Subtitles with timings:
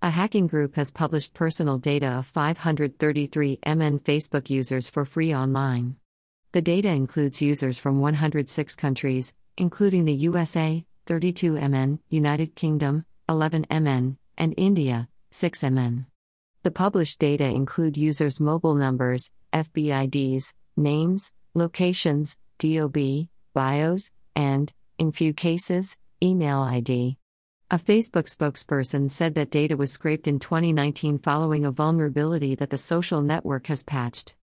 [0.00, 5.96] A hacking group has published personal data of 533 MN Facebook users for free online.
[6.52, 13.66] The data includes users from 106 countries, including the USA, 32 MN, United Kingdom, 11
[13.72, 16.06] MN, and India, 6 MN.
[16.62, 25.34] The published data include users' mobile numbers, FBIDs, names, locations, DOB, bios, and, in few
[25.34, 27.18] cases, email ID.
[27.70, 32.78] A Facebook spokesperson said that data was scraped in 2019 following a vulnerability that the
[32.78, 34.34] social network has patched.